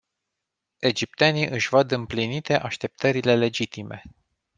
[0.79, 4.01] Egiptenii își văd împlinite așteptările legitime.